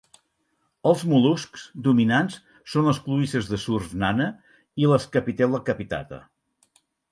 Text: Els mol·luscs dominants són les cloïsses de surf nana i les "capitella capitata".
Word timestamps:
Els 0.91 1.01
mol·luscs 1.11 1.65
dominants 1.87 2.39
són 2.73 2.89
les 2.91 3.03
cloïsses 3.09 3.51
de 3.53 3.61
surf 3.67 3.93
nana 4.05 4.27
i 4.85 4.91
les 4.95 5.09
"capitella 5.19 5.63
capitata". 5.71 6.23